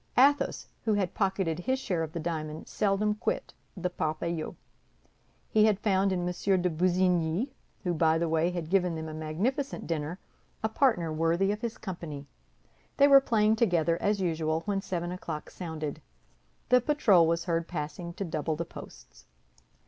[0.17, 4.55] Athos, who had pocketed his share of the diamond, seldom quit the Parpaillot.
[5.51, 6.61] He had found in M.
[6.63, 7.49] de Busigny,
[7.83, 10.17] who, by the by, had given them a magnificent dinner,
[10.63, 12.25] a partner worthy of his company.
[12.97, 16.01] They were playing together, as usual, when seven o'clock sounded;
[16.69, 19.25] the patrol was heard passing to double the posts.